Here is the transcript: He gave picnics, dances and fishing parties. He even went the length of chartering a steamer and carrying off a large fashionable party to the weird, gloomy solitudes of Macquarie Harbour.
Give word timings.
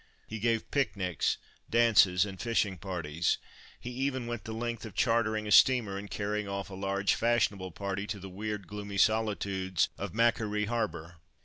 He 0.25 0.39
gave 0.39 0.71
picnics, 0.71 1.37
dances 1.69 2.25
and 2.25 2.41
fishing 2.41 2.75
parties. 2.79 3.37
He 3.79 3.91
even 3.91 4.25
went 4.25 4.45
the 4.45 4.51
length 4.51 4.83
of 4.83 4.95
chartering 4.95 5.45
a 5.45 5.51
steamer 5.51 5.95
and 5.95 6.09
carrying 6.09 6.47
off 6.47 6.71
a 6.71 6.73
large 6.73 7.13
fashionable 7.13 7.73
party 7.73 8.07
to 8.07 8.19
the 8.19 8.27
weird, 8.27 8.65
gloomy 8.65 8.97
solitudes 8.97 9.89
of 9.99 10.15
Macquarie 10.15 10.65
Harbour. 10.65 11.17